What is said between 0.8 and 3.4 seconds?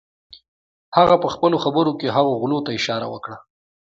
هغه پهخپلو خبرو کې هغو غلو ته اشاره وکړه.